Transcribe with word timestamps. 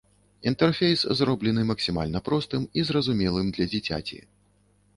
Інтэрфейс 0.51 1.03
зроблены 1.19 1.65
максімальна 1.73 2.23
простым 2.29 2.65
і 2.81 2.87
зразумелым 2.89 3.53
для 3.59 3.65
дзіцяці. 3.75 4.19